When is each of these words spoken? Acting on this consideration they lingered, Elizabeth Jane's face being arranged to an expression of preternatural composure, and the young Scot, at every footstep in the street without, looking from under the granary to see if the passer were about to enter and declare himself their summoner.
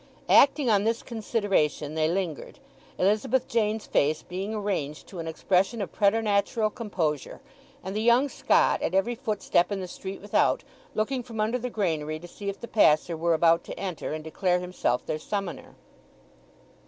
Acting 0.29 0.67
on 0.67 0.83
this 0.83 1.03
consideration 1.03 1.93
they 1.93 2.07
lingered, 2.09 2.57
Elizabeth 2.97 3.47
Jane's 3.47 3.85
face 3.85 4.23
being 4.23 4.51
arranged 4.51 5.05
to 5.05 5.19
an 5.19 5.27
expression 5.27 5.79
of 5.79 5.91
preternatural 5.91 6.71
composure, 6.71 7.39
and 7.83 7.95
the 7.95 8.01
young 8.01 8.27
Scot, 8.27 8.81
at 8.81 8.95
every 8.95 9.13
footstep 9.13 9.71
in 9.71 9.79
the 9.79 9.87
street 9.87 10.19
without, 10.19 10.63
looking 10.95 11.21
from 11.21 11.39
under 11.39 11.59
the 11.59 11.69
granary 11.69 12.17
to 12.17 12.27
see 12.27 12.49
if 12.49 12.59
the 12.59 12.67
passer 12.67 13.15
were 13.15 13.35
about 13.35 13.63
to 13.65 13.79
enter 13.79 14.11
and 14.11 14.23
declare 14.23 14.59
himself 14.59 15.05
their 15.05 15.19
summoner. 15.19 15.75